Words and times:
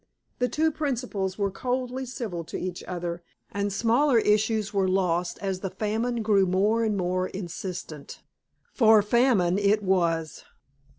The 0.39 0.49
two 0.49 0.71
principals 0.71 1.37
were 1.37 1.51
coldly 1.51 2.07
civil 2.07 2.43
to 2.45 2.57
each 2.57 2.83
other, 2.85 3.21
and 3.51 3.71
smaller 3.71 4.17
issues 4.17 4.73
were 4.73 4.87
lost 4.87 5.37
as 5.43 5.59
the 5.59 5.69
famine 5.69 6.23
grew 6.23 6.47
more 6.47 6.83
and 6.83 6.97
more 6.97 7.27
insistent. 7.27 8.23
For 8.73 9.03
famine 9.03 9.59
it 9.59 9.83
was. 9.83 10.43